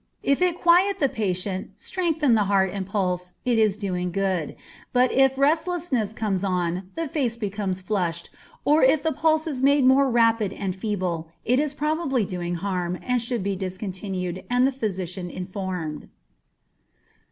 [0.23, 4.55] If it quiet the patient, strengthen the heart and pulse, it is doing good;
[4.93, 8.31] but if restlessness comes on, the face becomes flushed,
[8.65, 12.97] or if the pulse is made more rapid and feeble, it is probably doing harm,
[13.03, 16.09] and should be discontinued, and the physician informed.